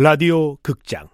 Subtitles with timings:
[0.00, 1.08] 라디오 극장.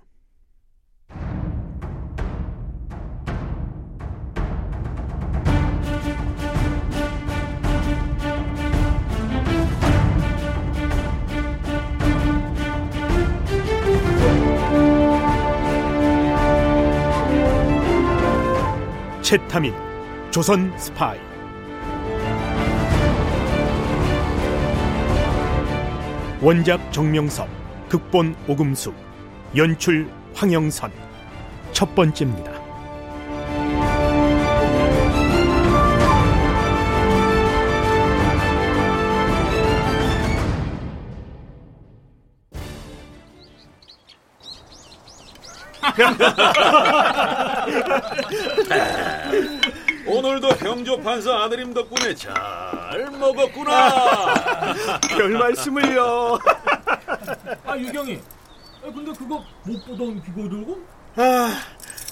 [19.23, 19.73] 채타민
[20.31, 21.19] 조선 스파이.
[26.43, 27.64] 원작 정명섭
[27.95, 28.93] 극본 오금수
[29.57, 30.91] 연출 황영선
[31.73, 32.51] 첫 번째입니다.
[50.05, 54.35] 오늘도 형조 판사 아들님 덕분에 잘 먹었구나.
[55.17, 56.41] 별 말씀을요.
[57.65, 58.21] 아 유경이
[58.85, 60.79] 아, 근데 그거 못 보던 귀고 들고?
[61.17, 61.55] 아,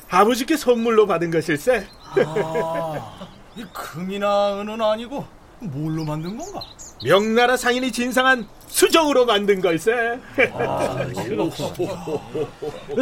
[0.08, 1.86] 아버지께 선물로 받은 것일세.
[2.24, 5.27] 아, 이 금이나 은은 아니고
[5.60, 6.60] 뭘로 만든 건가?
[7.05, 9.92] 명나라 상인이 진상한 수정으로 만든 걸세.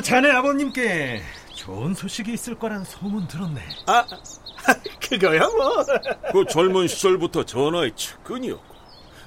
[0.03, 1.23] 자네 아버님께
[1.55, 3.61] 좋은 소식이 있을 거란 소문 들었네.
[3.87, 4.05] 아,
[5.09, 5.85] 그거야 뭐.
[6.33, 8.70] 그 젊은 시절부터 전하의 측근이었고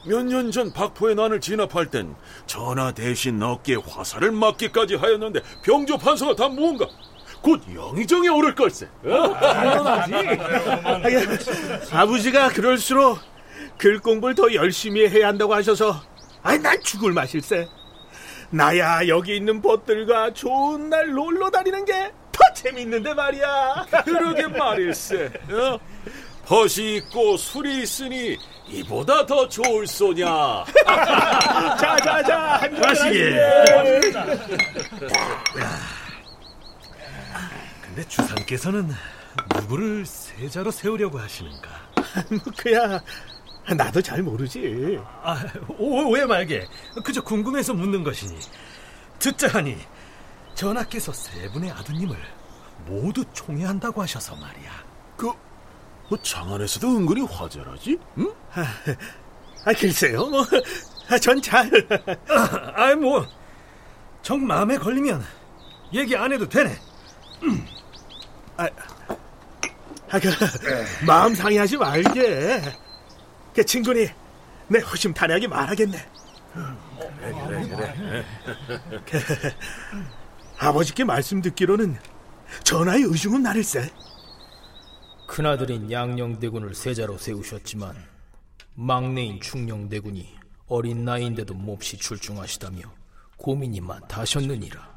[0.06, 2.16] 몇 년 전 박포의 난을 진압할 땐
[2.46, 6.86] 전하 대신 어깨에 화살을 맞기까지 하였는데 병조 판서가 다 무언가
[7.42, 8.88] 곧 영의정에 오를 걸세.
[9.04, 10.14] 당연하지.
[11.92, 13.20] 아버지가 그럴수록
[13.78, 16.02] 글 공부를 더 열심히 해야 한다고 하셔서
[16.42, 17.68] 아이 난 죽을 맛일세.
[18.50, 23.86] 나야 여기 있는 벗들과 좋은 날 놀러 다니는 게 더 재밌는데 말이야.
[24.06, 25.32] 그러게 말일세.
[25.52, 25.80] 어?
[26.46, 30.66] 벗이 있고 술이 있으니 이보다 더 좋을 소냐.
[31.80, 33.40] 자자자 마시게.
[33.40, 34.12] 하시게.
[37.82, 38.92] 근데 주상께서는
[39.56, 41.70] 누구를 세자로 세우려고 하시는가?
[42.30, 43.02] 뭐 그야
[43.76, 45.00] 나도 잘 모르지.
[45.22, 45.42] 아,
[45.78, 46.66] 오, 오해 말게.
[47.04, 48.38] 그저 궁금해서 묻는 것이니.
[49.20, 49.78] 듣자 하니
[50.56, 52.18] 전하께서 세 분의 아드님을
[52.86, 54.72] 모두 총애한다고 하셔서 말이야.
[55.16, 55.32] 그,
[56.10, 57.98] 뭐 장안에서도 은근히 화제라지?
[58.18, 58.34] 응?
[59.66, 61.70] 아 글쎄요 뭐전 잘.
[62.76, 63.26] 아이 뭐,
[64.22, 65.24] 정 마음에 걸리면
[65.94, 66.76] 얘기 안 해도 되네.
[68.58, 68.70] 아,
[70.20, 70.30] 그,
[71.06, 72.62] 마음 상해하지 말게.
[73.56, 74.08] 그 친구니
[74.68, 76.06] 내 허심탄회하게 말하겠네.
[79.06, 79.20] 그,
[80.60, 81.98] 아버지께 말씀 듣기로는
[82.64, 83.90] 전하의 의중은 나를세.
[85.34, 87.96] 큰아들인 양녕대군을 세자로 세우셨지만
[88.76, 90.32] 막내인 충녕대군이
[90.68, 92.82] 어린 나이인데도 몹시 출중하시다며
[93.38, 94.94] 고민이 많다하셨느니라.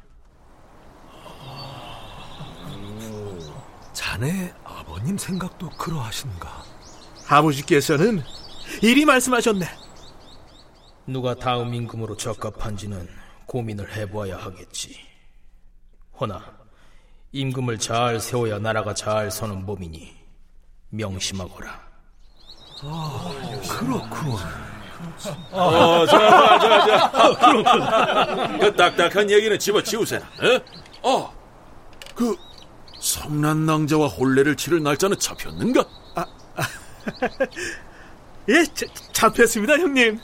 [3.93, 6.63] 자네 아버님 생각도 그러하신가?
[7.27, 8.21] 아버지께서는
[8.83, 9.65] 이리 말씀하셨네.
[11.07, 13.09] 누가 다음 임금으로 적합한지는
[13.47, 14.99] 고민을 해보아야 하겠지.
[16.19, 16.59] 허나
[17.31, 20.16] 임금을 잘 세워야 나라가 잘 서는 법이니
[20.89, 21.87] 명심하거라.
[23.69, 24.37] 그렇군.
[25.51, 28.57] 어, 자, 자, 자, 자.
[28.59, 30.21] 그 딱딱한 얘기는 집어치우세요.
[30.43, 30.59] 에?
[31.03, 31.31] 어,
[32.15, 32.35] 그
[32.99, 35.83] 성난 낭자와 혼례를 치를 날짜는 잡혔는가?
[38.49, 40.19] 예, 자, 잡혔습니다, 형님.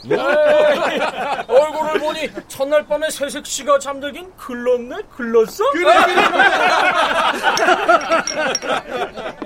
[1.46, 5.62] 얼굴을 보니 첫날 밤에 새색 씨가 잠들긴 글렀네 글렀어?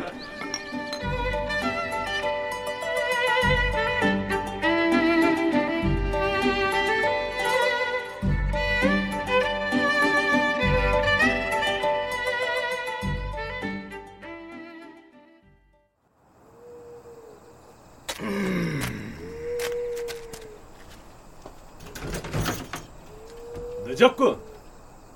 [23.98, 24.40] 늦었군.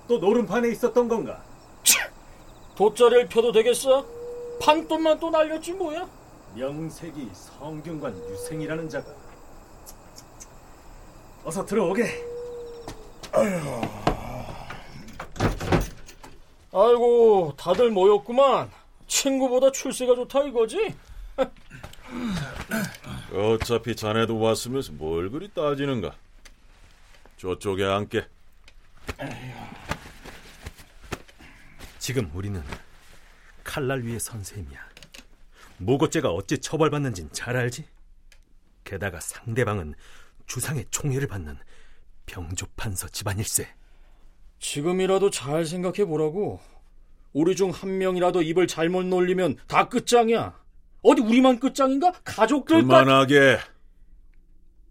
[0.09, 1.41] 또 노름판에 있었던 건가?
[2.75, 4.05] 돗자리를 펴도 되겠어?
[4.61, 6.09] 판돈만 또 날렸지 뭐야?
[6.57, 9.13] 명색이 성균관 유생이라는 자가.
[11.45, 12.25] 어서 들어오게.
[16.75, 18.71] 아이고 다들 모였구만
[19.07, 20.95] 친구보다 출세가 좋다 이거지?
[23.33, 26.15] 어차피 자네도 왔으면서 뭘 그리 따지는가?
[27.39, 28.27] 저쪽에 앉게.
[31.99, 32.63] 지금 우리는
[33.63, 34.81] 칼날 위에 선 셈이야.
[35.79, 37.85] 무고죄가 어찌 처벌받는진 잘 알지?
[38.85, 39.95] 게다가 상대방은
[40.47, 41.57] 주상의 총애를 받는
[42.27, 43.69] 병조판서 집안일세.
[44.59, 46.61] 지금이라도 잘 생각해 보라고.
[47.33, 50.61] 우리 중 한 명이라도 입을 잘못 놀리면 다 끝장이야.
[51.03, 52.13] 어디 우리만 끝장인가?
[52.25, 52.87] 가족들까지.
[52.87, 53.59] 그만하게.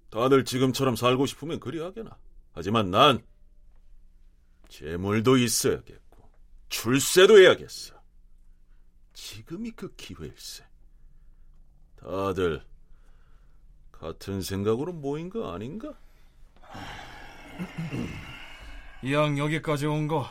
[0.10, 2.18] 다들 지금처럼 살고 싶으면 그리 하게나.
[2.54, 3.22] 하지만 난
[4.72, 6.30] 재물도 있어야겠고
[6.70, 7.94] 출세도 해야겠어.
[9.14, 10.64] 지금이 그 기회일세.
[12.00, 12.64] 다들
[13.92, 15.94] 같은 생각으로 모인 거 아닌가?
[19.04, 20.28] 이왕 여기까지 온 거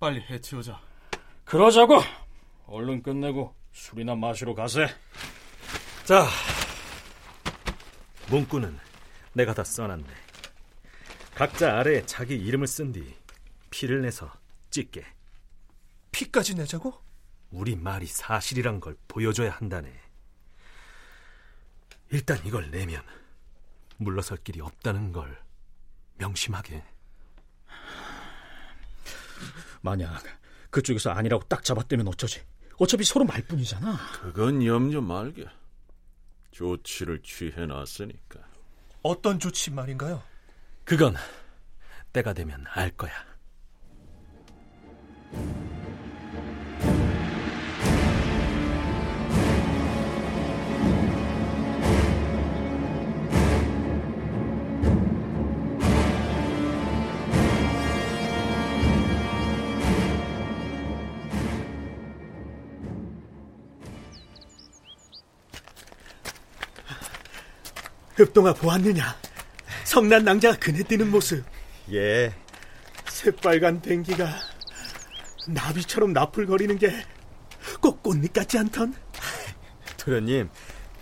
[0.00, 0.80] 빨리 해치우자.
[1.44, 2.00] 그러자고.
[2.66, 4.88] 얼른 끝내고 술이나 마시러 가세.
[6.04, 6.26] 자,
[8.30, 8.76] 문구는
[9.34, 10.06] 내가 다 써놨네.
[11.34, 13.14] 각자 아래에 자기 이름을 쓴 뒤
[13.76, 14.32] 피를 내서
[14.70, 15.04] 찍게.
[16.10, 16.98] 피까지 내자고?
[17.50, 19.92] 우리 말이 사실이란 걸 보여줘야 한다네.
[22.08, 23.02] 일단 이걸 내면
[23.98, 25.38] 물러설 길이 없다는 걸
[26.14, 26.82] 명심하게.
[29.82, 30.22] 만약
[30.70, 32.42] 그쪽에서 아니라고 딱 잡았다면 어쩌지?
[32.78, 33.98] 어차피 서로 말뿐이잖아.
[34.22, 35.46] 그건 염려 말게.
[36.52, 38.40] 조치를 취해놨으니까.
[39.02, 40.22] 어떤 조치 말인가요?
[40.84, 41.14] 그건
[42.14, 43.35] 때가 되면 알 거야.
[68.16, 69.14] 흡동아 보았느냐?
[69.84, 71.44] 성난 낭자가 그네 뛰는 모습.
[71.92, 72.32] 예,
[73.08, 74.26] 새빨간 댕기가
[75.46, 77.16] 나비처럼 나풀거리는 게
[77.80, 78.94] 꼭 꽃잎 같지 않던?
[79.96, 80.48] 도련님,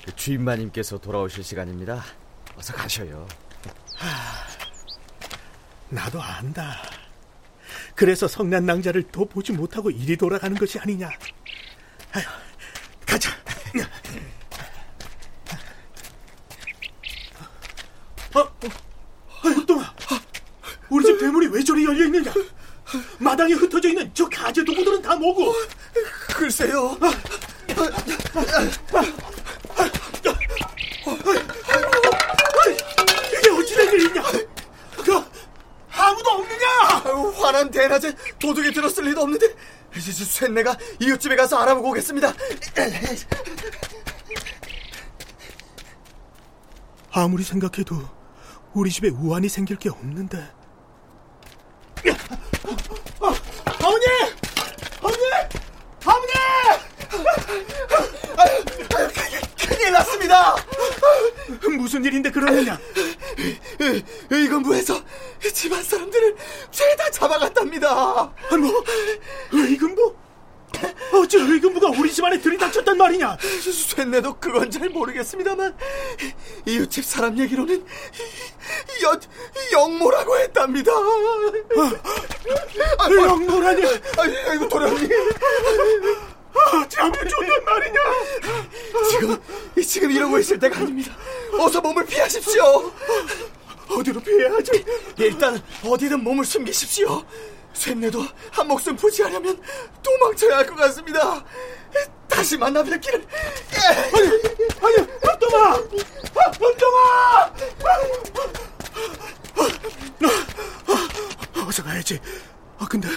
[0.05, 2.03] 그 주인마님께서 돌아오실 시간입니다.
[2.57, 3.27] 어서 가셔요.
[5.91, 6.83] 나도 안다.
[7.95, 11.09] 그래서 성난 낭자를 더 보지 못하고 이리 돌아가는 것이 아니냐.
[12.13, 12.25] 아휴,
[13.07, 13.31] 가자.
[18.35, 19.95] 어, 어, 흑동아,
[20.91, 22.33] 우리 집 대문이 왜 저리 열려 있느냐?
[23.19, 25.55] 마당에 흩어져 있는 저 가재 도구들은 다 뭐고?
[26.35, 26.99] 글쎄요.
[33.39, 34.23] 이게 어찌된 일이냐?
[35.05, 35.25] 그
[35.93, 36.69] 아무도 없느냐?
[37.41, 39.55] 화난 대낮에 도둑이 들었을 리도 없는데
[40.01, 42.33] 쇠내가 이웃집에 가서 알아보고 오겠습니다.
[47.13, 48.03] 아무리 생각해도
[48.73, 50.53] 우리 집에 우환이 생길 게 없는데.
[53.21, 53.33] 어,
[53.95, 54.07] 어머니!
[55.01, 55.23] 어머니!
[56.05, 56.33] 어머니!
[59.69, 60.57] 큰일 났습니다.
[61.79, 62.77] 무슨 일인데 그러느냐?
[64.31, 65.01] 의금부에서
[65.53, 66.37] 집안 사람들을
[66.73, 67.89] 죄다 잡아갔답니다.
[67.91, 68.83] 아, 뭐?
[69.53, 70.17] 의금부?
[71.13, 73.37] 어째 의금부가 우리 집안에 들이닥쳤단 말이냐?
[73.41, 75.77] 쇠내도 그건 잘 모르겠습니다만
[76.67, 77.85] 이웃집 사람 얘기로는
[79.03, 79.21] 연
[79.73, 80.93] 영모라고 했답니다.
[82.99, 83.83] 아, 영모라니?
[84.49, 85.09] 아이고 도련님.
[86.55, 88.01] 어찌 하면 좋단 말이냐?
[89.11, 89.41] 지금
[89.83, 91.17] 지금 이러고 있을 때가 아닙니다.
[91.59, 92.93] 어서 몸을 피하십시오.
[93.89, 94.85] 어디로 피해야 하지?
[95.19, 97.25] 일단 어디든 몸을 숨기십시오.
[97.75, 99.61] 쇠내도 한 목숨 부지하려면
[100.03, 101.45] 도망쳐야 할 것 같습니다.
[102.29, 103.27] 다시 만나 뵙기를.
[104.83, 105.75] 아니, 흑동아!
[106.61, 107.55] 흑동아!
[111.67, 112.21] 어서 가야지.
[112.79, 113.09] 아, 근데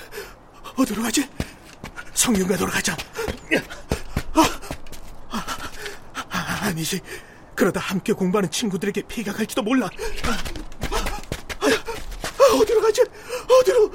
[0.77, 1.29] 어디로 가지?
[2.13, 2.95] 성윤가도로 가자.
[4.33, 4.59] 아,
[6.29, 6.99] 아, 아니지.
[7.55, 9.89] 그러다 함께 공부하는 친구들에게 피가 갈지도 몰라.
[10.23, 10.37] 아,
[12.61, 13.03] 어디로 가지?
[13.61, 13.91] 어디로?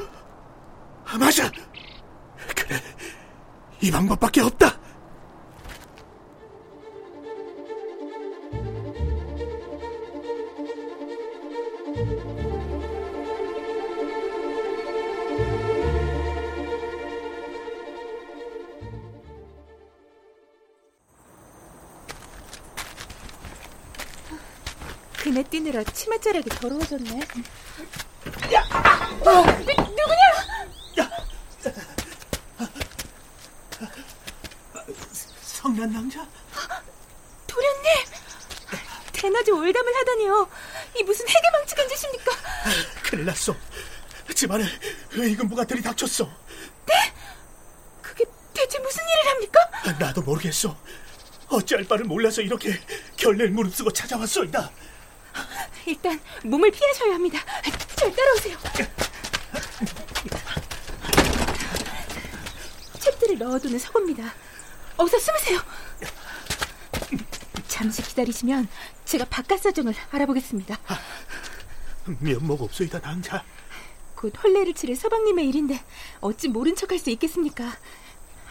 [1.12, 1.50] 아, 맞아.
[2.56, 2.80] 그래.
[3.82, 4.78] 이 방법밖에 없다.
[25.22, 27.20] 그네 뛰느라 치맛자락이 더러워졌네.
[35.82, 36.28] 성난 낭자?
[37.48, 37.90] 도련님!
[39.12, 40.48] 대낮에 올담을 하다니요.
[40.98, 42.32] 이 무슨 해계망측한 짓입니까?
[43.02, 43.56] 큰일 났어.
[44.34, 44.64] 집안에
[45.12, 46.30] 의금부가 들이 닥쳤어.
[48.00, 48.24] 그게
[48.54, 49.60] 대체 무슨 일을 합니까?
[49.84, 50.76] 아, 나도 모르겠어.
[51.48, 52.80] 어찌할 바를 몰라서 이렇게
[53.16, 54.70] 결례를 무릅쓰고 찾아왔소이다.
[55.86, 57.40] 일단 몸을 피하셔야 합니다.
[57.96, 58.56] 절 따라오세요.
[63.22, 64.34] 카드를 넣어두는 서고입니다.
[65.02, 65.60] 어서 숨으세요.
[67.66, 68.68] 잠시 기다리시면
[69.04, 70.78] 제가 바깥 사정을 알아보겠습니다.
[72.20, 73.44] 면목 없소이다 낭자.
[74.14, 75.82] 곧 혼례를 치를 서방님의 일인데
[76.20, 77.76] 어찌 모른 척할 수 있겠습니까?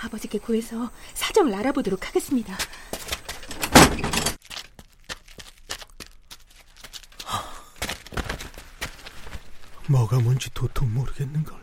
[0.01, 2.57] 아버지께 구해서 사정을 알아보도록 하겠습니다.
[9.87, 11.61] 뭐가 뭔지 도통 모르겠는걸.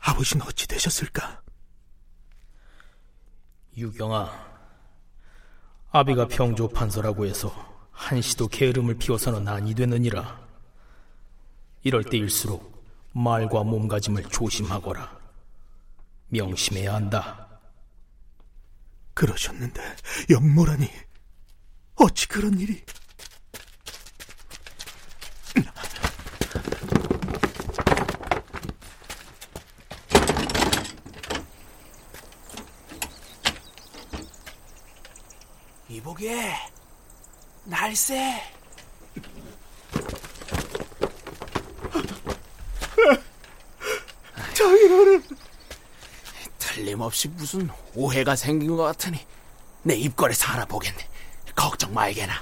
[0.00, 1.40] 아버지는 어찌 되셨을까?
[3.76, 4.50] 유경아,
[5.92, 7.52] 아비가 평조 판서라고 해서
[7.92, 10.40] 한시도 게으름을 피워서는 아니 되느니라.
[11.82, 15.18] 이럴 때일수록 말과 몸가짐을 조심하거라.
[16.28, 17.48] 명심해야 한다.
[19.14, 19.82] 그러셨는데
[20.30, 20.88] 영모라니
[21.96, 22.84] 어찌 그런 일이?
[35.90, 36.54] 이보게
[37.64, 38.40] 날쌔
[44.54, 45.24] 장인어른!
[46.58, 49.26] 틀림없이 무슨 오해가 생긴 것 같으니
[49.82, 51.08] 내 입걸에서 알아보겠네.
[51.56, 52.34] 걱정 말게나.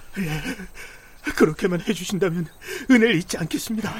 [1.37, 2.49] 그렇게만 해주신다면
[2.90, 3.95] 은혜를 잊지 않겠습니다.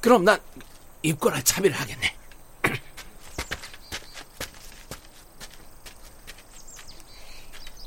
[0.00, 0.40] 그럼 난
[1.02, 2.17] 입걸할 차비를 하겠네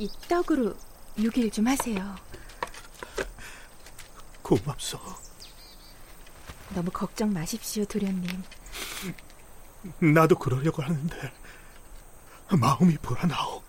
[0.02, 0.76] 이 떡으로
[1.16, 2.16] 6일 좀 하세요.
[4.42, 4.98] 고맙소.
[6.74, 8.44] 너무 걱정 마십시오, 도련님.
[10.00, 11.32] 나도 그러려고 하는데
[12.50, 13.62] 마음이 불안하오.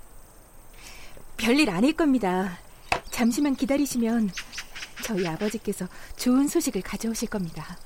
[1.37, 2.59] 별일 아닐 겁니다.
[3.11, 4.31] 잠시만 기다리시면
[5.05, 5.87] 저희 아버지께서
[6.17, 7.77] 좋은 소식을 가져오실 겁니다.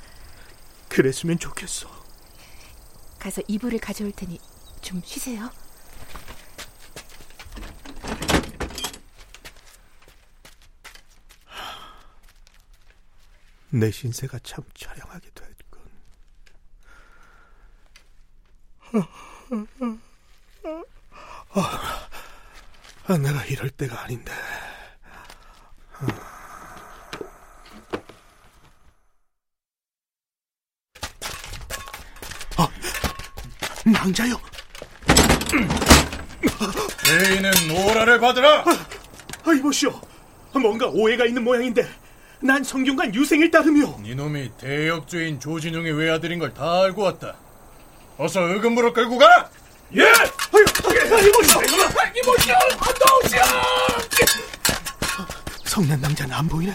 [0.88, 1.88] 그랬으면 좋겠어.
[3.18, 4.38] 가서 이불을 가져올 테니
[4.82, 5.50] 좀 쉬세요.
[13.70, 15.80] 내 신세가 참 처량하게 됐군.
[23.08, 24.32] 아, 내가 이럴 때가 아닌데.
[32.56, 32.68] 아,
[33.84, 34.40] 낭자요.
[37.04, 38.64] 죄인은 오라를 받으라.
[38.64, 40.00] 아, 이보시오.
[40.54, 41.86] 뭔가 오해가 있는 모양인데
[42.40, 47.34] 난 성균관 유생을 따르며 이놈이 대역죄인 조진웅의 외아들인 걸 다 알고 왔다.
[48.18, 49.48] 어서 의금부로 끌고 가라.
[49.96, 50.02] 예!
[50.02, 50.64] 아유,
[51.28, 51.60] 이보시오!
[52.16, 52.54] 이보시오!
[52.80, 53.42] 안동시오!
[55.64, 56.74] 성난 남자는 안 보이네.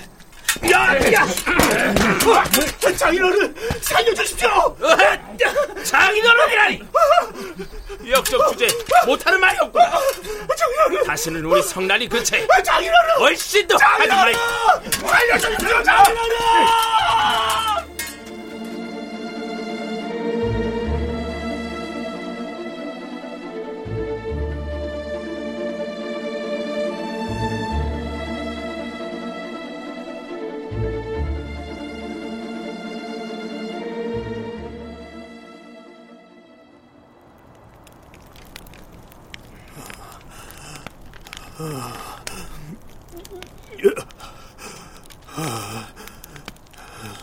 [0.71, 0.95] 야!
[1.13, 1.23] 야!
[1.23, 3.55] 어, 장인어른!
[3.81, 4.77] 살려주십시오!
[5.83, 6.83] 장인어른이라니!
[8.09, 8.67] 역적 주제
[9.05, 9.91] 못하는 말이 없구나.
[10.57, 11.03] 장인어른!
[11.05, 13.15] 다시는 우리 성난이 근처에 장인어른!
[13.19, 14.33] 훨씬 더 하지 말.
[15.09, 15.83] 살려주십시오!
[15.83, 16.35] 장인어른!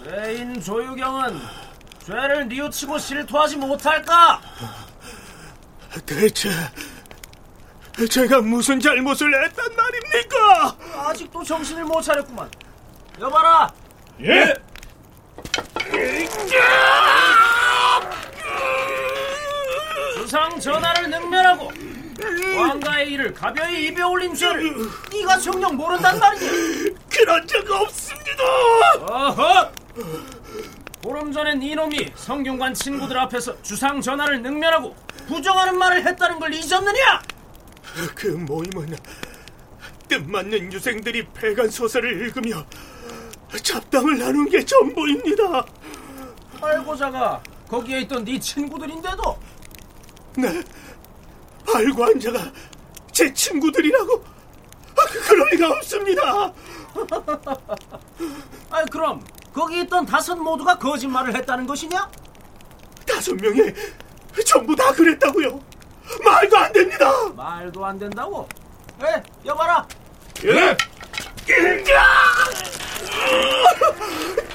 [0.05, 1.41] 죄인 조유경은
[2.07, 4.41] 죄를 뉘우치고 실토하지 못할까?
[6.07, 6.51] 대체
[8.11, 10.77] 제가 무슨 잘못을 했단 말입니까?
[11.09, 12.51] 아직도 정신을 못 차렸구만.
[13.21, 13.73] 여봐라.
[14.23, 14.55] 예.
[20.15, 21.73] 주상 전하를 능멸하고
[22.59, 24.75] 왕가의 일을 가벼이 입에 올린 죄를
[25.13, 26.51] 네가 정녕 모른단 말이냐?
[27.11, 28.45] 그런 적 없습니다.
[29.01, 29.73] 어허!
[31.03, 34.95] 보름 전엔 이놈이 성균관 친구들 앞에서 주상 전하를 능멸하고
[35.27, 37.23] 부정하는 말을 했다는 걸 잊었느냐?
[38.15, 38.97] 그 모임은
[40.09, 42.65] 뜻맞는 유생들이 배간 소설을 읽으며
[43.63, 45.65] 잡담을 나눈 게 전부입니다.
[46.61, 49.39] 알고자가 거기에 있던 네 친구들인데도
[50.37, 50.63] 네,
[51.75, 52.53] 알고 한 자가
[53.13, 54.25] 제 친구들이라고?
[54.97, 56.53] 아, 그럴 리가 없습니다.
[58.71, 59.23] 아 그럼
[59.53, 62.11] 거기 있던 다섯 모두가 거짓말을 했다는 것이냐?
[63.07, 63.73] 다섯 명이
[64.45, 65.61] 전부 다 그랬다고요.
[66.25, 67.13] 말도 안 됩니다.
[67.35, 68.49] 말도 안 된다고?
[69.03, 69.87] 에 여봐라
[70.45, 70.77] 예.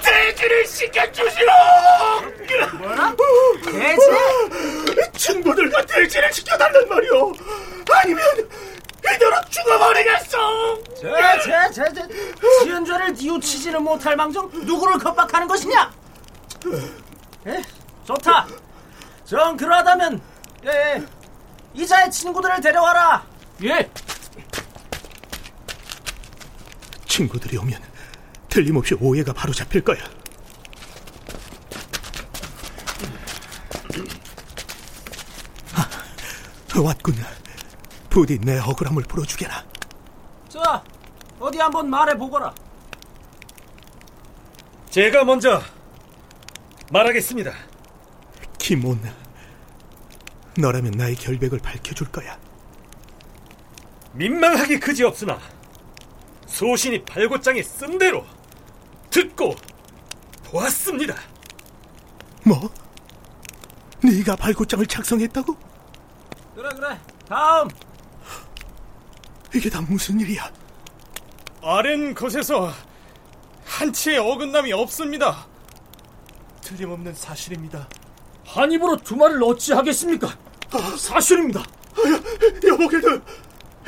[0.02, 1.46] 돼지를 시켜주시오!
[2.80, 3.16] 뭐라?
[3.66, 5.18] 돼지?
[5.18, 7.34] 친구들과 돼지를 시켜달란 말이오!
[7.92, 8.26] 아니면
[9.00, 10.84] 이대로 죽어버리겠어!
[11.02, 11.10] 저,
[11.44, 12.08] 저, 저, 저,
[12.64, 15.94] 지은 죄를 뉘우치지는 못할 망정 누구를 겁박하는 것이냐?
[17.48, 17.62] 에?
[18.06, 18.48] 좋다.
[19.26, 20.22] 정 그러하다면
[20.66, 21.04] 예, 예.
[21.74, 23.26] 이자의 친구들을 데려와라.
[23.64, 23.90] 예.
[27.08, 27.82] 친구들이 오면
[28.54, 29.98] 틀림없이 오해가 바로 잡힐 거야.
[35.74, 37.16] 아, 왔군.
[38.12, 39.66] 부디 내 억울함을 풀어주게라.
[40.50, 40.84] 자,
[41.40, 42.54] 어디 한번 말해보거라.
[44.92, 45.60] 제가 먼저
[46.92, 47.52] 말하겠습니다.
[48.60, 49.02] 김온,
[50.60, 52.38] 너라면 나의 결백을 밝혀줄 거야.
[54.12, 55.40] 민망하기 그지없으나
[56.46, 58.24] 소신이 발고장에 쓴 대로
[59.14, 59.56] 듣고
[60.46, 61.16] 보았습니다.
[62.44, 62.70] 뭐?
[64.04, 65.56] 네가 발고장을 작성했다고?
[66.56, 67.00] 그래, 그래.
[67.28, 67.70] 다음.
[69.54, 70.52] 이게 다 무슨 일이야?
[71.62, 72.74] 아랜 것에서
[73.66, 75.46] 한치의 어긋남이 없습니다.
[76.62, 77.88] 틀림없는 사실입니다.
[78.46, 80.36] 한 입으로 두 말을 어찌 하겠습니까?
[80.98, 81.64] 사실입니다.
[82.68, 83.22] 여보게도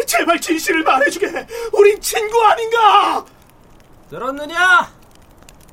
[0.05, 1.47] 제발 진실을 말해주게.
[1.73, 3.25] 우린 친구 아닌가?
[4.09, 4.94] 들었느냐?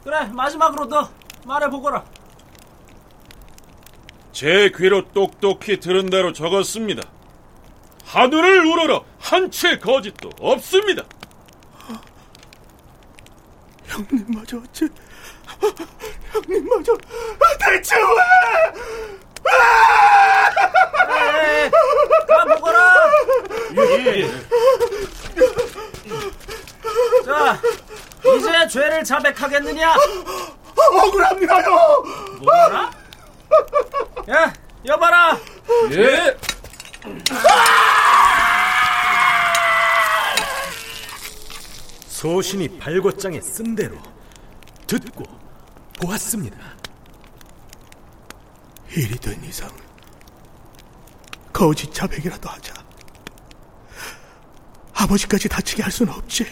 [0.05, 1.09] 그래, 마지막으로 너
[1.45, 2.05] 말해보거라.
[4.33, 7.03] 제 귀로 똑똑히 들은 대로 적었습니다.
[8.05, 11.05] 하늘을 우러러 한치의 거짓도 없습니다.
[13.87, 14.89] 형님마저 어째
[16.33, 16.97] 형님마저
[17.61, 18.03] 대체 왜?
[21.05, 21.71] 그래,
[22.27, 22.95] 가보거라.
[23.77, 24.31] 예.
[27.25, 27.61] 자,
[28.37, 29.95] 이제 죄를 자백하겠느냐?
[30.77, 32.03] 억울합니다요.
[32.41, 32.91] 뭐라?
[34.31, 34.53] 야,
[34.85, 35.39] 여봐라.
[35.93, 36.37] 예.
[42.07, 43.97] 소신이 발고장에 쓴 대로
[44.87, 45.25] 듣고
[46.01, 46.57] 보았습니다.
[48.91, 49.69] 일이 된 이상
[51.53, 52.75] 거짓 자백이라도 하자.
[54.95, 56.47] 아버지까지 다치게 할 수는 없지.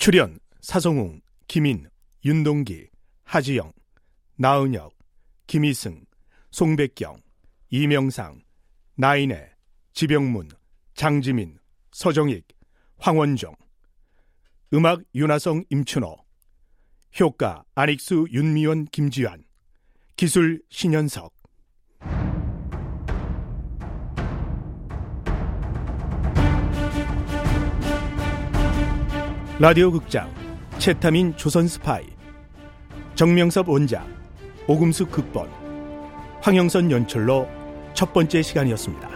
[0.00, 1.86] 출연 사성웅, 김인,
[2.24, 2.88] 윤동기,
[3.24, 3.70] 하지영,
[4.36, 4.96] 나은혁,
[5.46, 6.06] 김희승,
[6.50, 7.20] 송백경,
[7.68, 8.40] 이명상,
[8.94, 9.52] 나인애,
[9.92, 10.48] 지병문,
[10.94, 11.58] 장지민,
[11.92, 12.48] 서정익,
[12.96, 13.54] 황원정
[14.72, 16.16] 음악 윤하성 임춘호.
[17.20, 19.44] 효과 안익수 윤미원 김지환.
[20.16, 21.34] 기술 신현석
[29.60, 30.32] 라디오 극장
[30.78, 32.06] 채타민 조선 스파이
[33.14, 34.06] 정명섭 원작
[34.66, 35.50] 오금숙 극본
[36.40, 37.46] 황영선 연출로
[37.92, 39.09] 첫 번째 시간이었습니다.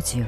[0.00, 0.26] 제2우주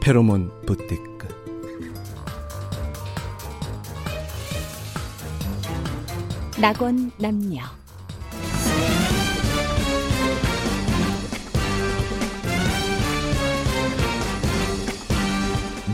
[0.00, 1.28] 페로몬 부티크.
[6.60, 7.62] 낙원 남녀.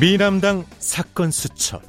[0.00, 0.64] 미남당
[0.94, 1.82] 사건 수첩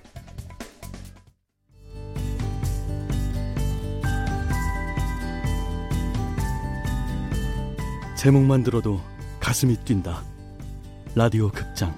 [8.18, 9.00] 제목만 들어도
[9.39, 10.24] 가슴이 뛴다.
[11.13, 11.96] 라디오 극장